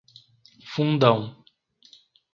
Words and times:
Fundão 0.71 1.37